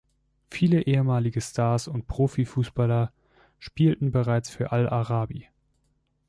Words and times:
Viele 0.49 0.81
ehemalige 0.81 1.41
Stars 1.41 1.87
und 1.87 2.07
Profifußballer 2.07 3.13
spielten 3.59 4.11
bereits 4.11 4.49
für 4.49 4.71
Al-Arabi. 4.71 5.47